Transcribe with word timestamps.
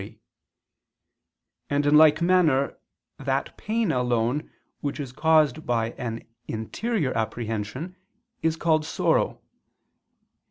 3): 0.01 0.19
and 1.69 1.85
in 1.85 1.95
like 1.95 2.23
manner 2.23 2.75
that 3.19 3.55
pain 3.55 3.91
alone 3.91 4.49
which 4.79 4.99
is 4.99 5.11
caused 5.11 5.63
by 5.63 5.91
an 5.91 6.23
interior 6.47 7.15
apprehension, 7.15 7.95
is 8.41 8.55
called 8.55 8.83
sorrow. 8.83 9.39